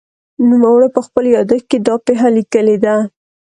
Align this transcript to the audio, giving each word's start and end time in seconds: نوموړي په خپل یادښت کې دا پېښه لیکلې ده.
نوموړي 0.49 0.89
په 0.95 1.01
خپل 1.07 1.23
یادښت 1.35 1.65
کې 1.71 1.77
دا 1.87 1.95
پېښه 2.05 2.27
لیکلې 2.37 2.77
ده. 2.83 2.95